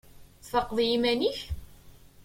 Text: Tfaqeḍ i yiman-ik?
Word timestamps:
Tfaqeḍ 0.43 0.77
i 0.83 0.85
yiman-ik? 0.89 1.39